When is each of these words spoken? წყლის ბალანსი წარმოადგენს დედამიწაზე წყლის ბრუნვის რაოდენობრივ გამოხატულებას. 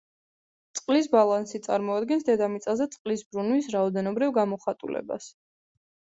წყლის 0.77 1.09
ბალანსი 1.15 1.61
წარმოადგენს 1.67 2.25
დედამიწაზე 2.31 2.89
წყლის 2.97 3.23
ბრუნვის 3.29 3.71
რაოდენობრივ 3.77 4.35
გამოხატულებას. 4.41 5.31